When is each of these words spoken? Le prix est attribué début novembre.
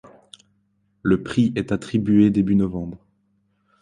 Le 1.03 1.21
prix 1.21 1.53
est 1.55 1.71
attribué 1.71 2.31
début 2.31 2.55
novembre. 2.55 2.97